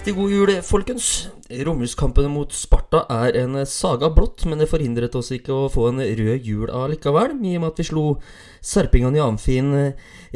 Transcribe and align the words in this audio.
Riktig 0.00 0.14
god 0.16 0.30
jul, 0.32 0.50
folkens. 0.64 1.06
Romjulskampene 1.66 2.30
mot 2.32 2.54
Sparta 2.56 3.02
er 3.12 3.36
en 3.36 3.58
saga 3.68 4.08
blått, 4.16 4.46
men 4.48 4.56
det 4.56 4.70
forhindret 4.70 5.12
oss 5.18 5.28
ikke 5.36 5.52
å 5.52 5.66
få 5.68 5.90
en 5.90 6.00
rød 6.00 6.46
jul 6.48 6.70
allikevel, 6.72 7.34
i 7.44 7.58
og 7.58 7.60
med 7.60 7.68
at 7.68 7.82
vi 7.82 7.84
slo 7.84 8.04
Sarpingene 8.64 9.18
i 9.18 9.20
Amfin 9.20 9.68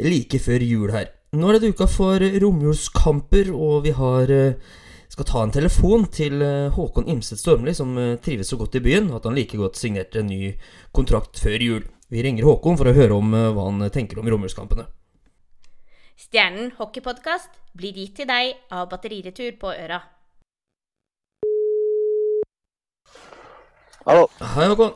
like 0.05 0.37
før 0.37 0.61
jul 0.61 0.93
her. 0.93 1.07
Nå 1.33 1.49
er 1.49 1.57
det 1.57 1.71
duka 1.71 1.87
for 1.89 2.21
romjulskamper, 2.43 3.49
og 3.57 3.87
vi 3.87 3.95
har 3.97 4.33
skal 5.15 5.29
ta 5.31 5.41
en 5.41 5.55
telefon 5.55 6.05
til 6.13 6.45
Håkon 6.75 7.09
Imset 7.15 7.41
Stormli, 7.41 7.73
som 7.73 7.97
trives 8.21 8.53
så 8.53 8.59
godt 8.61 8.77
i 8.77 8.83
byen 8.85 9.09
at 9.17 9.25
han 9.25 9.33
like 9.33 9.57
godt 9.57 9.81
signerte 9.81 10.21
en 10.21 10.29
ny 10.29 10.51
kontrakt 10.93 11.41
før 11.41 11.65
jul. 11.71 11.89
Vi 12.13 12.21
ringer 12.21 12.45
Håkon 12.45 12.77
for 12.77 12.93
å 12.93 12.93
høre 13.01 13.17
om 13.17 13.33
hva 13.33 13.65
han 13.71 13.81
tenker 13.89 14.21
om 14.21 14.29
romjulskampene. 14.29 14.85
Stjernen 16.15 16.69
hockeypodkast 16.77 17.57
blir 17.75 17.95
gitt 17.99 18.13
til 18.21 18.27
deg 18.29 18.53
av 18.71 18.87
Batteriretur 18.91 19.57
på 19.59 19.73
Øra. 19.75 19.97
Hallo. 24.05 24.29
Hei, 24.53 24.67
Håkon. 24.71 24.93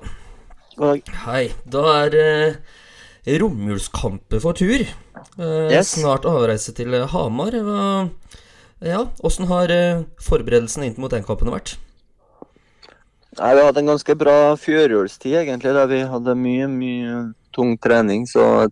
God 0.77 0.85
dag. 0.93 1.11
Hei. 1.25 1.41
Da 1.67 1.83
er 2.05 2.15
eh, 2.21 3.35
romjulskamper 3.41 4.39
for 4.43 4.55
tur. 4.55 4.85
Eh, 4.85 5.67
Yes. 5.73 5.91
Snart 5.97 6.27
avreise 6.29 6.71
til 6.77 6.95
eh, 6.95 7.07
Hamar. 7.11 7.57
Hva, 7.67 7.83
ja, 8.85 9.03
Åssen 9.25 9.49
har 9.51 9.73
eh, 9.75 10.05
forberedelsene 10.23 10.87
inn 10.87 10.99
mot 11.03 11.11
den 11.11 11.27
kampen 11.27 11.51
vært? 11.51 11.75
Nei, 13.39 13.51
Vi 13.59 13.65
hadde 13.65 13.83
en 13.83 13.91
ganske 13.91 14.15
bra 14.19 14.37
førjulstid, 14.59 15.35
egentlig. 15.43 15.75
Der 15.75 15.89
vi 15.91 15.99
hadde 16.15 16.37
mye, 16.39 16.69
mye 16.71 17.19
tung 17.55 17.75
trening. 17.81 18.23
Så 18.29 18.69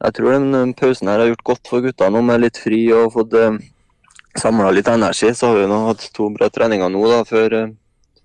jeg 0.00 0.16
tror 0.16 0.32
den 0.36 0.54
eh, 0.56 0.72
pausen 0.78 1.10
her 1.10 1.20
har 1.22 1.30
gjort 1.32 1.46
godt 1.52 1.70
for 1.72 1.84
gutta 1.84 2.08
nå, 2.12 2.22
med 2.24 2.42
litt 2.44 2.60
fri 2.60 2.80
og 2.96 3.12
fått 3.16 3.36
uh, 3.36 3.58
samla 4.40 4.70
litt 4.72 4.88
energi. 4.88 5.32
Så 5.36 5.50
har 5.50 5.60
vi 5.60 5.68
nå 5.70 5.82
hatt 5.88 6.06
to 6.16 6.30
bra 6.34 6.48
treninger 6.52 6.92
nå 6.92 7.04
da, 7.10 7.20
før, 7.28 7.56
eh, 7.58 8.24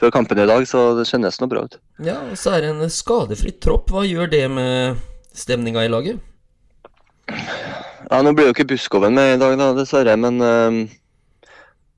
før 0.00 0.14
kampen 0.14 0.42
i 0.42 0.48
dag, 0.48 0.66
så 0.68 0.88
det 0.98 1.08
kjennes 1.10 1.40
nå 1.40 1.50
bra 1.50 1.66
ut. 1.66 1.78
Ja, 2.04 2.20
og 2.30 2.38
så 2.38 2.56
er 2.56 2.66
det 2.66 2.72
en 2.74 2.92
skadefri 2.92 3.56
tropp. 3.58 3.90
Hva 3.90 4.06
gjør 4.06 4.30
det 4.30 4.44
med 4.52 5.02
stemninga 5.36 5.86
i 5.86 5.92
laget? 5.92 6.22
Ja, 7.26 8.20
Nå 8.22 8.30
blir 8.36 8.46
jo 8.46 8.54
ikke 8.54 8.68
Buskoven 8.70 9.16
med 9.18 9.34
i 9.34 9.40
dag, 9.42 9.56
da, 9.58 9.72
dessverre. 9.74 10.14
Men 10.20 10.38
eh, 10.38 10.82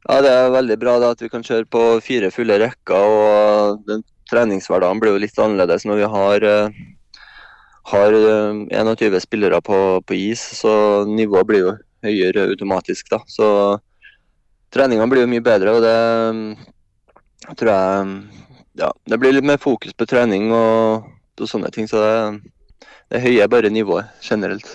ja, 0.08 0.22
det 0.24 0.30
er 0.32 0.54
veldig 0.56 0.78
bra 0.80 1.00
da, 1.02 1.12
at 1.12 1.20
vi 1.20 1.28
kan 1.32 1.44
kjøre 1.44 1.68
på 1.68 1.88
fire 2.04 2.32
fulle 2.32 2.56
rekker. 2.64 2.96
og 2.96 3.84
den 3.88 4.06
Treningshverdagen 4.28 5.00
blir 5.00 5.14
jo 5.14 5.20
litt 5.22 5.38
annerledes 5.40 5.86
når 5.88 6.02
vi 6.02 6.08
har, 6.12 6.44
eh, 6.44 6.80
har 7.90 8.16
eh, 8.16 8.62
21 8.70 9.20
spillere 9.22 9.60
på, 9.64 9.78
på 10.06 10.16
is. 10.16 10.42
Så 10.60 11.04
nivået 11.08 11.48
blir 11.48 11.64
jo 11.64 11.76
høyere 12.04 12.48
automatisk. 12.52 13.10
da. 13.10 13.20
Så 13.28 13.48
treningene 14.74 15.08
blir 15.10 15.24
jo 15.24 15.32
mye 15.32 15.44
bedre. 15.44 15.76
og 15.76 15.84
det 15.86 15.94
eh, 15.94 17.54
tror 17.56 17.72
jeg 17.72 18.18
ja, 18.78 18.92
Det 19.10 19.18
blir 19.18 19.32
litt 19.34 19.46
mer 19.46 19.58
fokus 19.58 19.94
på 19.96 20.06
trening 20.06 20.52
og, 20.54 21.08
og 21.40 21.48
sånne 21.50 21.72
ting. 21.74 21.88
Så 21.90 22.02
det, 22.02 22.84
det 23.10 23.24
høyer 23.24 23.50
bare 23.50 23.72
nivået 23.72 24.12
generelt. 24.22 24.68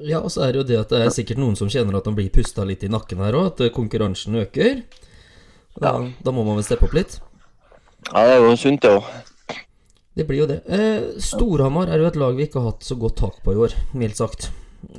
Ja, 0.00 0.22
og 0.24 0.32
så 0.32 0.46
er 0.46 0.54
det 0.54 0.62
jo 0.62 0.68
det 0.68 0.78
at 0.80 0.92
det 0.92 1.02
er 1.04 1.12
sikkert 1.12 1.40
noen 1.42 1.58
som 1.58 1.68
kjenner 1.68 1.98
at 1.98 2.06
de 2.08 2.14
blir 2.16 2.32
pusta 2.32 2.64
litt 2.64 2.84
i 2.86 2.88
nakken 2.88 3.20
her 3.20 3.36
òg, 3.36 3.50
at 3.52 3.66
eh, 3.66 3.74
konkurransen 3.74 4.38
øker. 4.40 4.80
Da, 5.80 5.92
da 6.24 6.32
må 6.34 6.44
man 6.44 6.56
vel 6.58 6.66
steppe 6.66 6.88
opp 6.88 6.96
litt. 6.96 7.18
Ja, 8.08 8.24
det 8.26 8.38
er 8.38 8.40
jo 8.42 8.56
sunt, 8.58 8.80
det 8.82 8.94
òg. 8.96 9.10
Det 10.20 10.26
blir 10.28 10.42
jo 10.42 10.46
det. 10.50 10.58
Eh, 10.68 11.16
Storhamar 11.24 11.88
er 11.88 12.02
jo 12.02 12.08
et 12.10 12.16
lag 12.20 12.36
vi 12.36 12.44
ikke 12.44 12.60
har 12.60 12.74
hatt 12.74 12.84
så 12.84 12.96
godt 13.00 13.16
tak 13.22 13.38
på 13.44 13.54
i 13.54 13.60
år, 13.64 13.72
mildt 13.96 14.18
sagt. 14.20 14.50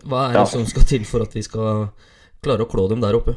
Hva 0.02 0.24
er 0.30 0.34
det 0.34 0.40
Ja. 0.42 0.46
som 0.50 0.66
skal 0.66 0.84
til 0.90 1.06
for 1.06 1.22
at 1.22 1.34
vi 1.38 1.44
skal 1.46 1.92
klare 2.42 2.66
å 2.66 2.70
klå 2.72 2.88
dem 2.90 3.02
der 3.04 3.14
oppe? 3.14 3.36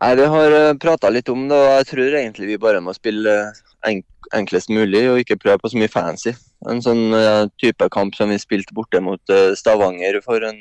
Nei, 0.00 0.14
Vi 0.18 0.24
har 0.26 0.74
prata 0.82 1.10
litt 1.10 1.28
om 1.28 1.48
det, 1.48 1.56
og 1.58 1.78
jeg 1.80 1.86
tror 1.90 2.14
egentlig 2.20 2.46
vi 2.46 2.56
bare 2.62 2.80
må 2.80 2.94
spille 2.94 3.52
enk 3.86 4.04
enklest 4.32 4.70
mulig 4.70 5.02
og 5.10 5.18
ikke 5.20 5.36
prøve 5.36 5.58
på 5.60 5.68
så 5.72 5.76
mye 5.76 5.90
fancy. 5.90 6.32
En 6.70 6.80
sånn 6.80 7.12
eh, 7.12 7.46
type 7.60 7.88
kamp 7.90 8.14
som 8.14 8.30
vi 8.30 8.38
spilte 8.38 8.72
borte 8.72 9.02
mot 9.02 9.20
eh, 9.28 9.52
Stavanger 9.58 10.22
for 10.22 10.40
en 10.46 10.60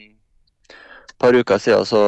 par 1.22 1.32
uker 1.38 1.62
siden, 1.62 1.86
så 1.86 2.02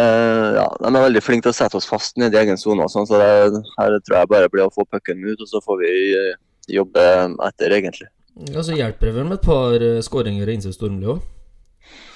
eh, 0.00 0.48
ja, 0.58 0.66
De 0.80 0.90
er 0.90 1.06
veldig 1.06 1.22
flinke 1.24 1.46
til 1.46 1.54
å 1.54 1.58
sette 1.58 1.78
oss 1.78 1.88
fast 1.88 2.18
nede 2.20 2.36
i 2.36 2.42
egen 2.42 2.60
sone, 2.60 2.86
sånn, 2.90 3.06
så 3.08 3.20
det, 3.20 3.62
her 3.78 3.96
tror 4.00 4.18
jeg 4.18 4.32
bare 4.32 4.50
blir 4.52 4.66
å 4.66 4.74
få 4.74 4.86
pucken 4.88 5.22
ut, 5.24 5.40
og 5.40 5.48
så 5.50 5.62
får 5.64 5.80
vi 5.82 5.94
uh, 6.18 6.34
jobbe 6.80 7.06
etter, 7.48 7.76
egentlig. 7.78 8.10
Ja, 8.50 8.64
Så 8.66 8.76
hjelper 8.76 9.10
det 9.10 9.16
vel 9.18 9.28
med 9.30 9.38
et 9.38 9.46
par 9.46 9.78
uh, 9.78 10.02
skåringer 10.04 10.48
og 10.48 10.54
Innsett 10.56 10.76
Stormli 10.76 11.10
òg? 11.14 11.24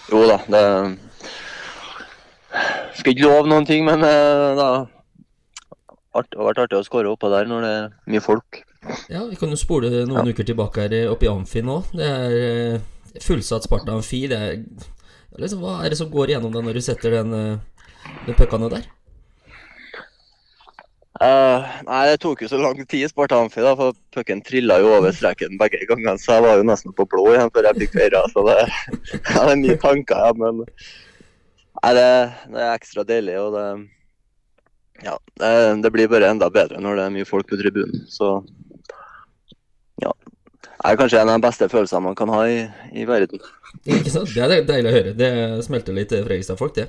Jo 0.08 0.24
da, 0.24 0.38
det 0.48 0.62
Skal 2.96 3.12
ikke 3.12 3.26
love 3.28 3.50
noen 3.50 3.66
ting, 3.68 3.84
men 3.86 4.00
da 4.00 4.68
art, 6.16 6.28
det 6.30 6.40
har 6.40 6.48
vært 6.48 6.62
artig 6.64 6.78
å 6.78 6.86
skåre 6.86 7.12
oppå 7.12 7.30
der 7.32 7.48
når 7.48 7.64
det 7.64 7.72
er 7.76 7.88
mye 8.14 8.24
folk. 8.24 8.62
Ja, 9.10 9.24
vi 9.28 9.36
kan 9.38 9.52
jo 9.52 9.58
spole 9.60 9.90
noen 10.08 10.30
uker 10.30 10.46
tilbake 10.46 10.86
her 10.86 11.12
oppe 11.12 11.28
i 11.28 11.30
Amfi 11.30 11.62
nå. 11.66 11.80
Det 11.92 12.08
er 12.08 12.78
fullsatt 13.24 13.66
Sparta 13.66 13.94
Amfi. 13.96 14.24
Det 14.30 14.38
er 14.38 14.56
liksom, 15.36 15.60
Hva 15.60 15.82
er 15.84 15.92
det 15.92 15.98
som 16.00 16.12
går 16.12 16.32
igjennom 16.32 16.54
deg 16.54 16.64
når 16.64 16.78
du 16.78 16.84
setter 16.84 17.18
den, 17.18 17.34
den 18.24 18.38
pucka 18.38 18.60
ned 18.60 18.72
der? 18.78 18.88
Uh, 21.18 21.64
nei, 21.82 22.04
det 22.06 22.20
tok 22.22 22.44
jo 22.44 22.48
så 22.50 22.60
lang 22.60 22.78
tid 22.78 23.02
i 23.02 23.08
Sparta 23.10 23.40
Amfi, 23.42 23.58
da, 23.64 23.72
for 23.74 23.96
pucken 24.14 24.38
trilla 24.46 24.76
jo 24.78 24.92
over 25.00 25.10
streken 25.14 25.58
begge 25.58 25.80
gangene. 25.88 26.14
Så 26.22 26.36
jeg 26.36 26.44
var 26.44 26.60
jo 26.60 26.66
nesten 26.68 26.94
på 26.94 27.08
blå 27.10 27.24
igjen 27.32 27.50
før 27.54 27.66
jeg 27.66 27.80
fikk 27.82 27.96
feira. 27.96 28.22
Så 28.30 28.44
det, 28.46 28.58
ja, 29.34 29.40
det 29.42 29.54
er 29.56 29.62
mye 29.64 29.78
tanker, 29.82 30.28
ja, 30.28 30.36
men 30.38 30.62
nei, 30.62 31.92
det, 31.98 32.06
det 32.54 32.62
er 32.62 32.70
ekstra 32.70 33.06
deilig. 33.08 33.34
Og 33.42 33.56
det, 33.56 33.66
ja, 35.08 35.16
det, 35.42 35.50
det 35.82 35.92
blir 35.96 36.12
bare 36.12 36.30
enda 36.30 36.50
bedre 36.54 36.78
når 36.84 37.00
det 37.00 37.08
er 37.08 37.16
mye 37.18 37.30
folk 37.32 37.50
på 37.50 37.58
tribunen. 37.58 38.06
Så 38.14 38.36
ja. 40.04 40.14
Er 40.84 40.94
kanskje 41.00 41.18
en 41.22 41.28
av 41.32 41.40
de 41.40 41.46
beste 41.48 41.66
følelsene 41.72 42.04
man 42.04 42.14
kan 42.18 42.30
ha 42.30 42.44
i, 42.46 42.58
i 42.94 43.04
verden. 43.08 43.40
Ikke 43.84 44.12
sant? 44.14 44.30
Det 44.30 44.44
er 44.44 44.62
deilig 44.68 44.90
å 44.92 44.94
høre. 44.94 45.14
Det 45.18 45.30
smelter 45.66 45.96
litt 45.96 46.12
Fredrikstad-folk, 46.14 46.74
det. 46.76 46.84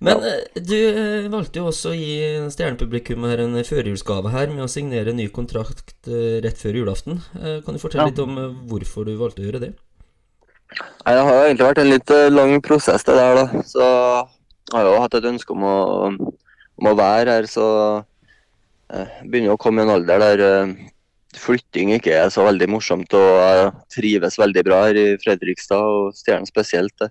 Men 0.00 0.22
ja. 0.22 0.34
du 0.54 0.76
eh, 0.78 1.26
valgte 1.32 1.58
jo 1.60 1.66
også 1.72 1.90
å 1.90 1.96
gi 1.98 2.48
stjernepublikum 2.54 3.24
her 3.26 3.42
en 3.42 3.56
førjulsgave 3.66 4.30
her 4.30 4.52
med 4.52 4.62
å 4.64 4.70
signere 4.70 5.10
en 5.12 5.18
ny 5.18 5.26
kontrakt 5.34 5.92
eh, 6.06 6.38
rett 6.44 6.60
før 6.62 6.78
julaften. 6.80 7.18
Eh, 7.36 7.58
Kan 7.66 7.74
du 7.76 7.82
fortelle 7.82 8.06
Ja. 8.06 8.12
litt 8.12 8.22
om 8.22 8.38
eh, 8.38 8.54
hvorfor 8.70 9.04
du 9.08 9.16
valgte 9.18 9.42
å 9.42 9.48
gjøre 9.48 9.62
det? 9.66 9.72
Nei, 10.68 11.14
Det 11.16 11.22
har 11.24 11.32
jo 11.34 11.44
egentlig 11.48 11.66
vært 11.68 11.82
en 11.82 11.90
litt 11.92 12.10
eh, 12.14 12.28
lang 12.30 12.54
prosess, 12.64 13.04
det 13.08 13.16
der. 13.18 13.40
da. 13.42 13.62
Så 13.66 13.82
jeg 13.82 14.76
har 14.78 14.86
jo 14.86 15.00
hatt 15.02 15.18
et 15.18 15.28
ønske 15.32 15.56
om 15.56 15.66
å, 15.66 15.76
om 16.78 16.90
å 16.92 16.96
være 16.98 17.38
her. 17.40 17.50
Så 17.50 17.66
jeg 18.94 19.28
begynner 19.28 19.56
å 19.56 19.60
komme 19.60 19.82
i 19.82 19.88
en 19.88 19.94
alder 19.98 20.22
der 20.24 20.44
eh, 20.46 20.76
flytting 21.36 21.92
ikke 21.96 22.14
er 22.16 22.30
så 22.32 22.46
veldig 22.46 22.68
morsomt. 22.72 23.14
Og 23.14 23.28
jeg 23.42 23.70
trives 23.94 24.38
veldig 24.40 24.64
bra 24.64 24.82
her 24.86 24.98
i 24.98 25.06
Fredrikstad, 25.22 25.82
og 25.82 26.16
Stjernen 26.16 26.48
spesielt. 26.48 27.08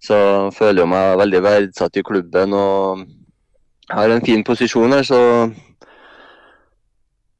Så 0.00 0.16
jeg 0.16 0.54
føler 0.56 0.82
jo 0.82 0.90
meg 0.90 1.18
veldig 1.20 1.42
verdsatt 1.44 1.98
i 2.00 2.04
klubben 2.06 2.54
og 2.56 3.04
har 3.90 4.12
en 4.14 4.24
fin 4.24 4.44
posisjon 4.46 4.94
her, 4.94 5.02
så 5.04 5.18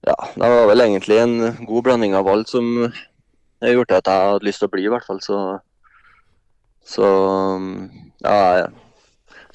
ja, 0.06 0.16
det 0.34 0.50
var 0.50 0.66
vel 0.68 0.82
egentlig 0.84 1.18
en 1.20 1.34
god 1.68 1.82
blanding 1.86 2.16
av 2.16 2.28
alt 2.28 2.50
som 2.50 2.66
gjorde 3.60 3.96
at 4.00 4.08
jeg 4.08 4.30
hadde 4.32 4.48
lyst 4.48 4.62
til 4.62 4.68
å 4.68 4.72
bli, 4.72 4.84
i 4.86 4.92
hvert 4.92 5.06
fall. 5.06 5.20
Så, 5.24 5.38
så 6.84 7.08
ja, 8.24 8.32
jeg 8.32 8.64
er 8.64 8.72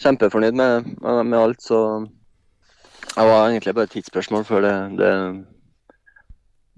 kjempefornøyd 0.06 0.58
med, 0.58 0.94
med 1.02 1.38
alt. 1.40 1.62
Så 1.66 1.80
det 3.16 3.26
var 3.26 3.50
egentlig 3.50 3.76
bare 3.76 3.90
et 3.90 3.96
tidsspørsmål 3.98 4.46
før 4.48 4.66
det, 4.66 4.76
det 5.02 5.12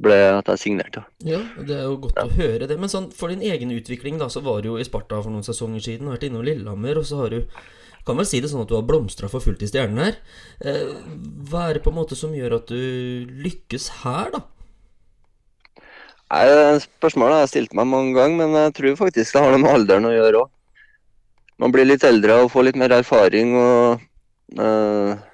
ble 0.01 0.17
at 0.29 0.49
jeg 0.53 0.61
signerte. 0.61 1.03
Ja, 1.25 1.39
det 1.57 1.73
er 1.73 1.87
jo 1.87 1.97
godt 2.03 2.19
å 2.21 2.29
høre 2.37 2.67
det. 2.69 2.77
Men 2.79 2.91
sånn, 2.91 3.09
for 3.15 3.33
din 3.33 3.45
egen 3.45 3.73
utvikling, 3.73 4.19
da, 4.21 4.29
så 4.29 4.43
var 4.45 4.61
du 4.61 4.71
jo 4.71 4.77
i 4.77 4.85
Sparta 4.85 5.21
for 5.23 5.33
noen 5.33 5.45
sesonger 5.45 5.83
siden, 5.83 6.11
vært 6.11 6.27
innom 6.27 6.45
Lillehammer, 6.45 7.01
og 7.01 7.07
så 7.09 7.23
har 7.23 7.33
du 7.33 7.41
kan 8.07 8.15
vel 8.15 8.27
si 8.29 8.39
det 8.39 8.47
sånn 8.47 8.63
at 8.63 8.69
du 8.71 8.77
har 8.77 8.85
blomstra 8.87 9.27
for 9.27 9.43
fullt 9.43 9.65
i 9.65 9.67
stjernen 9.67 9.99
her. 9.99 10.19
Eh, 10.63 10.93
hva 11.49 11.65
er 11.67 11.75
det 11.75 11.83
på 11.83 11.91
en 11.91 11.97
måte 11.97 12.15
som 12.15 12.35
gjør 12.35 12.61
at 12.61 12.69
du 12.71 13.27
lykkes 13.43 13.89
her, 14.05 14.31
da? 14.37 14.45
Nei, 16.27 16.43
det 16.47 16.85
Spørsmålet 16.85 17.35
har 17.35 17.43
jeg 17.45 17.53
stilt 17.53 17.75
meg 17.75 17.89
mange 17.91 18.15
ganger, 18.15 18.37
men 18.39 18.55
jeg 18.61 18.75
tror 18.79 19.01
faktisk 19.01 19.35
det 19.35 19.43
har 19.43 19.51
noe 19.51 19.63
med 19.63 19.73
alderen 19.73 20.07
å 20.07 20.13
gjøre 20.15 20.43
òg. 20.43 20.53
Man 21.57 21.73
blir 21.73 21.87
litt 21.87 22.05
eldre 22.07 22.43
og 22.43 22.51
får 22.53 22.69
litt 22.69 22.79
mer 22.79 22.95
erfaring. 22.95 23.55
og 23.59 24.61
eh, 24.61 25.27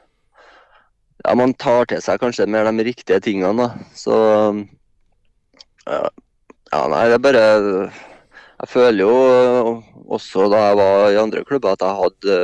ja, 1.24 1.36
Man 1.36 1.54
tar 1.54 1.86
til 1.90 2.02
seg 2.04 2.20
kanskje 2.22 2.48
mer 2.48 2.70
de 2.72 2.86
riktige 2.88 3.20
tingene. 3.24 3.54
da. 3.68 3.70
Så 3.96 4.16
ja, 5.88 6.82
nei, 6.90 7.06
det 7.12 7.18
er 7.18 7.24
bare 7.24 7.46
Jeg 8.64 8.70
føler 8.70 9.04
jo 9.04 9.84
også 10.08 10.50
da 10.52 10.68
jeg 10.70 10.78
var 10.78 11.10
i 11.12 11.20
andre 11.20 11.44
klubber, 11.44 11.74
at 11.74 11.82
jeg 11.84 12.00
hadde 12.00 12.36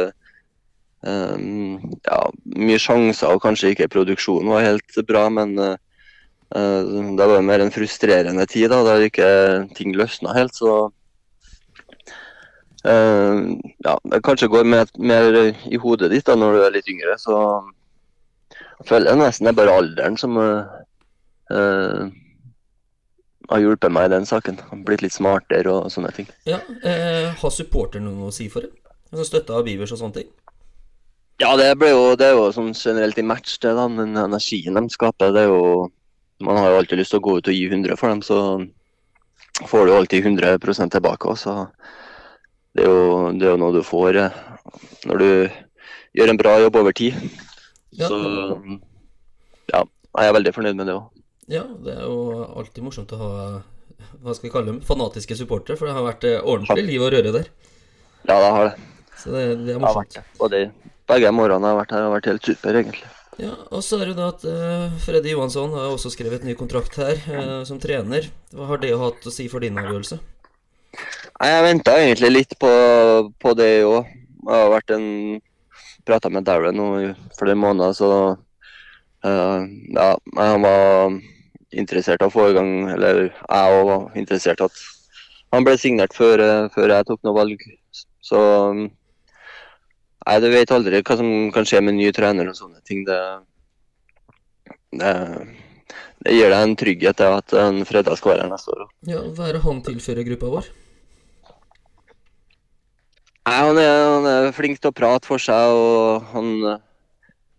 um, 1.07 1.93
ja, 2.05 2.19
mye 2.55 2.79
sjanser, 2.79 3.31
og 3.31 3.43
kanskje 3.43 3.71
ikke 3.71 3.91
produksjonen 3.91 4.51
var 4.51 4.65
helt 4.65 4.99
bra, 5.07 5.29
men 5.29 5.55
Eh, 6.55 6.83
Det 7.17 7.27
var 7.27 7.41
mer 7.41 7.59
en 7.59 7.71
frustrerende 7.71 8.45
tid 8.49 8.69
da, 8.71 8.81
der 8.83 9.05
ikke 9.05 9.29
ting 9.77 9.95
løsna 9.95 10.33
helt. 10.37 10.55
Så 10.55 10.91
Uh, 12.79 13.59
ja, 13.83 13.97
det 14.07 14.21
kanskje 14.23 14.47
går 14.47 14.63
mer, 14.63 14.85
mer 14.95 15.35
i 15.67 15.75
hodet 15.75 16.07
ditt 16.13 16.23
da 16.29 16.37
når 16.39 16.53
du 16.55 16.59
er 16.63 16.71
litt 16.71 16.87
yngre. 16.87 17.17
Så 17.19 17.33
jeg 18.79 18.87
føler 18.87 19.11
det 19.11 19.19
nesten 19.19 19.47
det 19.47 19.53
er 19.53 19.59
bare 19.59 19.77
alderen 19.81 20.17
som 20.19 20.37
uh, 20.39 20.79
uh, 21.51 22.09
har 23.49 23.63
hjulpet 23.63 23.91
meg 23.91 24.07
i 24.07 24.13
den 24.13 24.27
saken. 24.29 24.59
Blitt 24.85 25.03
litt 25.03 25.15
smartere 25.15 25.71
og 25.73 25.89
sånne 25.93 26.11
ting. 26.15 26.27
Ja, 26.47 26.59
eh, 26.85 27.31
Har 27.39 27.53
supporterne 27.53 28.11
noe 28.11 28.29
å 28.29 28.35
si 28.35 28.47
for 28.51 28.65
det? 28.65 28.71
Altså 29.09 29.25
Støtta 29.25 29.57
av 29.57 29.65
Beavers 29.65 29.93
og 29.95 30.01
sånne 30.03 30.19
ting? 30.19 30.27
Ja, 31.39 31.55
det, 31.57 31.71
jo, 31.71 32.15
det 32.19 32.27
er 32.27 32.35
jo 32.35 32.49
sånn 32.53 32.73
generelt 32.75 33.17
i 33.17 33.23
match, 33.25 33.55
det 33.63 33.71
da, 33.73 33.87
den 33.87 34.17
energien 34.19 34.75
de 34.75 34.83
skaper. 34.91 35.31
det 35.33 35.47
er 35.47 35.53
jo, 35.53 35.89
Man 36.43 36.59
har 36.59 36.69
jo 36.71 36.81
alltid 36.81 36.99
lyst 36.99 37.15
til 37.15 37.21
å 37.21 37.25
gå 37.25 37.37
ut 37.39 37.47
og 37.47 37.55
gi 37.55 37.65
100 37.67 37.97
for 37.99 38.11
dem, 38.11 38.21
så 38.21 39.67
får 39.67 39.87
du 39.87 39.95
alltid 39.95 40.25
100% 40.25 40.91
tilbake 40.91 41.27
også. 41.27 41.55
Det 42.75 42.83
er, 42.83 42.91
jo, 42.91 43.31
det 43.33 43.47
er 43.47 43.55
jo 43.55 43.61
noe 43.63 43.75
du 43.75 43.81
får 43.83 44.19
eh, 44.19 44.37
når 45.09 45.23
du 45.23 45.29
gjør 46.19 46.31
en 46.31 46.39
bra 46.39 46.59
jobb 46.61 46.75
over 46.83 46.95
tid. 46.95 47.17
Ja. 47.97 48.09
Så 48.09 48.19
ja, 49.69 49.83
jeg 49.83 50.29
er 50.29 50.35
veldig 50.37 50.53
fornøyd 50.55 50.77
med 50.77 50.89
det 50.89 50.95
òg. 50.97 51.09
Ja, 51.49 51.63
det 51.85 51.95
er 51.95 52.05
jo 52.05 52.45
alltid 52.61 52.85
morsomt 52.85 53.13
å 53.15 53.19
ha 53.19 53.31
hva 54.23 54.35
skal 54.35 54.47
vi 54.47 54.51
kalle 54.53 54.71
dem, 54.71 54.79
fanatiske 54.85 55.35
supportere, 55.37 55.77
for 55.79 55.89
det 55.89 55.95
har 55.95 56.05
vært 56.05 56.25
eh, 56.27 56.39
ordentlig 56.39 56.85
liv 56.87 57.03
og 57.03 57.11
røre 57.13 57.33
der. 57.35 57.49
Ja, 58.27 58.37
det 58.37 58.51
har 58.55 58.69
det. 58.69 58.87
Så 59.19 59.33
det, 59.33 59.43
det 59.65 59.75
er 59.75 59.81
morsomt. 59.83 60.15
det. 60.15 60.23
Både 60.39 60.61
begge 61.09 61.31
morgenene 61.35 61.71
jeg 61.71 61.75
har 61.75 61.81
vært 61.81 61.95
her, 61.95 62.05
har 62.05 62.13
vært 62.13 62.29
helt 62.31 62.47
super, 62.47 62.79
egentlig. 62.81 63.09
Ja, 63.39 63.53
Og 63.71 63.83
så 63.85 64.01
er 64.01 64.09
det 64.09 64.17
det 64.17 64.25
at 64.27 64.45
uh, 64.51 64.95
Freddy 64.99 65.31
Johansson 65.31 65.71
har 65.71 65.93
også 65.93 66.11
skrevet 66.11 66.43
ny 66.43 66.55
kontrakt 66.59 66.97
her 66.99 67.19
uh, 67.31 67.61
som 67.67 67.79
trener. 67.79 68.27
Hva 68.55 68.67
har 68.73 68.81
det 68.83 68.91
hatt 68.99 69.27
å 69.27 69.33
si 69.33 69.47
for 69.51 69.63
din 69.63 69.79
avgjørelse? 69.79 70.19
Nei, 70.19 71.47
Jeg 71.47 71.65
venta 71.65 71.95
egentlig 72.01 72.31
litt 72.33 72.57
på, 72.59 72.71
på 73.39 73.53
det 73.55 73.71
òg. 73.87 74.09
Det 74.39 74.57
har 74.57 74.73
vært 74.73 74.91
en 74.95 75.07
prata 76.07 76.31
med 76.33 76.47
Darren 76.47 76.77
nå 76.79 76.87
i 77.01 77.09
flere 77.37 77.57
måneder, 77.59 77.93
så 77.97 78.11
uh, 79.25 79.59
ja, 79.95 80.07
han 80.37 80.63
var 80.65 81.19
interessert 81.69 82.23
i 82.23 82.25
å 82.25 82.33
få 82.33 82.47
i 82.49 82.55
gang 82.55 82.71
Eller 82.89 83.19
jeg 83.27 83.75
òg 83.75 83.83
var 83.85 84.17
interessert 84.17 84.63
at 84.65 84.79
han 85.53 85.65
ble 85.65 85.75
signert 85.81 86.13
før, 86.13 86.41
eh, 86.41 86.67
før 86.73 86.91
jeg 86.93 87.05
tok 87.07 87.23
noe 87.25 87.33
valg. 87.33 87.61
Så 88.21 88.39
Nei, 90.29 90.35
du 90.43 90.49
vet 90.51 90.69
aldri 90.75 90.99
hva 91.01 91.15
som 91.17 91.29
kan 91.55 91.65
skje 91.65 91.79
med 91.81 91.95
ny 91.97 92.11
trener 92.13 92.51
og 92.51 92.57
sånne 92.57 92.83
ting. 92.85 92.99
Det, 93.07 93.17
det, 94.99 95.13
det 96.21 96.35
gir 96.35 96.53
deg 96.53 96.59
en 96.59 96.75
trygghet 96.77 97.23
at 97.25 97.55
en 97.57 97.79
fredag 97.87 98.19
skal 98.19 98.35
være 98.35 98.45
her 98.45 98.51
neste 98.51 98.75
år. 98.75 98.83
Ja, 99.09 99.23
Hva 99.33 99.47
er 99.47 99.57
det 99.57 99.63
han 99.63 99.81
tilfører 99.87 100.27
gruppa 100.27 100.51
vår? 100.53 100.69
Nei, 103.49 103.57
han 103.65 103.77
er, 103.81 103.95
han 104.13 104.27
er 104.29 104.51
flink 104.53 104.77
til 104.77 104.91
å 104.91 104.93
prate 104.95 105.25
for 105.25 105.41
seg, 105.41 105.73
og 105.73 106.27
han 106.35 106.49
eh, 106.69 106.81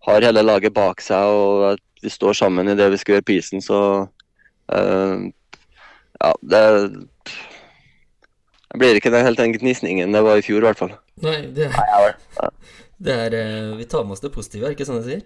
har 0.06 0.22
hele 0.28 0.44
laget 0.44 0.74
bak 0.76 1.02
seg. 1.02 1.34
Og 1.34 1.80
vi 2.04 2.12
står 2.14 2.36
sammen 2.38 2.70
i 2.70 2.76
det 2.78 2.86
vi 2.92 2.98
skal 3.00 3.16
gjøre 3.16 3.26
prisen, 3.26 3.64
så 3.64 3.80
uh, 4.06 5.16
Ja, 6.20 6.30
det 6.52 6.62
Det 8.70 8.78
blir 8.78 8.94
ikke 9.00 9.10
den- 9.10 9.24
helt 9.26 9.40
den 9.40 9.52
gnisningen 9.56 10.12
det 10.14 10.22
var 10.22 10.38
i 10.38 10.44
fjor, 10.46 10.62
i 10.62 10.68
hvert 10.68 10.78
fall. 10.78 10.94
Nei, 11.20 11.40
det 11.56 11.66
er, 11.68 12.14
det 13.02 13.16
er 13.26 13.34
eh, 13.36 13.76
Vi 13.76 13.84
tar 13.90 14.04
med 14.06 14.14
oss 14.14 14.22
det 14.22 14.30
positive, 14.32 14.64
er 14.64 14.70
det 14.72 14.78
ikke 14.78 14.86
sånn 14.88 15.02
jeg 15.02 15.08
sier? 15.10 15.22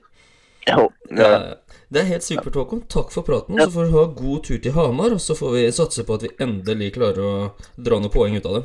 jo, 0.64 0.88
det, 1.10 1.28
Ja, 1.28 1.54
det 1.92 2.00
er 2.00 2.08
helt 2.08 2.24
supert, 2.24 2.56
Håkon. 2.56 2.86
Takk 2.88 3.12
for 3.12 3.22
praten. 3.26 3.60
Så 3.60 3.68
får 3.74 3.90
du 3.90 3.98
ha 3.98 4.06
god 4.16 4.44
tur 4.48 4.58
til 4.64 4.72
Hamar, 4.72 5.12
og 5.12 5.20
så 5.20 5.36
får 5.36 5.52
vi 5.58 5.66
satse 5.76 6.06
på 6.08 6.16
at 6.16 6.24
vi 6.24 6.32
endelig 6.40 6.94
klarer 6.96 7.20
å 7.20 7.34
dra 7.76 7.98
noen 8.00 8.10
poeng 8.14 8.38
ut 8.40 8.48
av 8.48 8.56
det. 8.62 8.64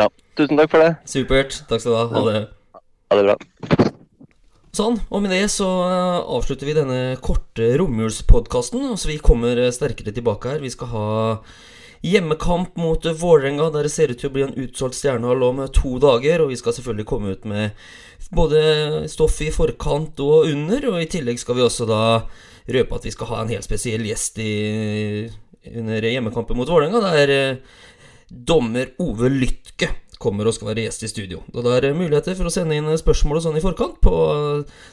Ja. 0.00 0.08
Tusen 0.38 0.60
takk 0.60 0.72
for 0.72 0.84
det. 0.84 0.92
Supert. 1.08 1.62
Takk 1.68 1.84
skal 1.84 1.92
du 1.92 1.98
ha. 1.98 2.06
Ha 2.12 2.26
det. 2.30 2.42
Ha 3.12 3.18
det 3.18 3.26
bra. 3.28 3.36
Sånn, 4.72 4.94
og 5.12 5.20
med 5.20 5.34
det 5.34 5.50
så 5.52 5.66
eh, 5.84 6.22
avslutter 6.32 6.64
vi 6.64 6.74
denne 6.78 7.00
korte 7.20 7.66
romjulspodkasten. 7.76 8.86
Så 8.96 9.10
vi 9.10 9.18
kommer 9.20 9.58
eh, 9.60 9.72
sterkere 9.74 10.14
tilbake 10.16 10.48
her. 10.48 10.62
Vi 10.64 10.70
skal 10.72 10.88
ha 10.94 11.08
hjemmekamp 12.00 12.80
mot 12.80 13.04
eh, 13.04 13.18
Vålerenga, 13.20 13.66
der 13.74 13.84
det 13.84 13.92
ser 13.92 14.14
ut 14.14 14.22
til 14.22 14.30
å 14.30 14.32
bli 14.32 14.46
en 14.46 14.56
utsolgt 14.64 14.96
stjernehall 14.96 15.44
om 15.44 15.60
to 15.76 15.98
dager. 16.00 16.46
Og 16.46 16.54
vi 16.54 16.56
skal 16.62 16.72
selvfølgelig 16.78 17.08
komme 17.10 17.36
ut 17.36 17.44
med 17.52 17.84
både 18.32 18.64
stoff 19.12 19.36
i 19.44 19.50
forkant 19.52 20.24
og 20.24 20.48
under. 20.48 20.88
Og 20.94 21.04
i 21.04 21.10
tillegg 21.18 21.44
skal 21.44 21.60
vi 21.60 21.66
også 21.68 21.90
da 21.92 22.02
røpe 22.72 22.96
at 22.96 23.04
vi 23.04 23.12
skal 23.12 23.28
ha 23.34 23.42
en 23.42 23.52
helt 23.52 23.68
spesiell 23.68 24.08
gjest 24.08 24.40
i, 24.40 24.52
under 25.68 26.08
hjemmekampen 26.14 26.56
mot 26.56 26.72
Vålerenga. 26.72 27.04
Der 27.12 27.60
dommer 28.32 28.94
Ove 29.02 29.28
Lytke 29.32 29.90
kommer 30.22 30.46
og 30.46 30.54
skal 30.54 30.70
være 30.70 30.86
gjest 30.86 31.06
i 31.06 31.10
studio. 31.10 31.40
Og 31.52 31.64
Da 31.64 31.76
er 31.76 31.86
det 31.86 31.96
muligheter 31.98 32.36
for 32.38 32.48
å 32.48 32.52
sende 32.54 32.76
inn 32.78 32.86
spørsmål 32.98 33.40
og 33.40 33.44
sånn 33.46 33.58
i 33.58 33.64
forkant 33.64 33.98
på 34.04 34.14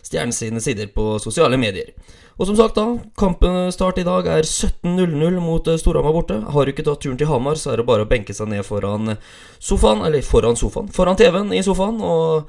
Stjernens 0.01 0.41
sider 0.65 0.89
på 0.93 1.19
sosiale 1.21 1.59
medier. 1.61 1.93
Og 2.39 2.47
som 2.47 2.55
sagt, 2.55 2.79
da, 2.79 2.85
kampen 3.19 3.67
start 3.75 3.99
i 3.99 4.07
dag 4.07 4.27
er 4.31 4.47
17.00 4.47 5.39
mot 5.43 5.65
Storhamar 5.81 6.15
borte. 6.15 6.39
Har 6.39 6.65
du 6.65 6.71
ikke 6.71 6.87
tatt 6.87 7.03
turen 7.03 7.19
til 7.19 7.27
Hamar, 7.27 7.59
så 7.59 7.73
er 7.73 7.81
det 7.81 7.87
bare 7.89 8.07
å 8.07 8.09
benke 8.09 8.33
seg 8.33 8.47
ned 8.47 8.63
foran 8.63 9.17
sofaen, 9.59 10.05
eller 10.07 10.23
foran 10.23 10.55
sofaen, 10.59 10.87
foran 10.95 11.19
TV-en 11.19 11.51
i 11.51 11.63
sofaen, 11.67 11.99
og 11.99 12.47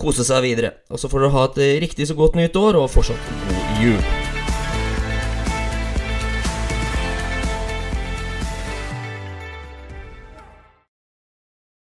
kose 0.00 0.28
seg 0.28 0.44
videre. 0.44 0.76
Og 0.92 1.00
så 1.00 1.08
får 1.08 1.24
dere 1.24 1.36
ha 1.38 1.48
et 1.48 1.62
riktig 1.88 2.12
så 2.12 2.20
godt 2.20 2.36
nytt 2.36 2.60
år, 2.60 2.82
og 2.84 2.92
fortsatt 2.92 3.30
god 3.48 3.86
jul. 3.86 4.19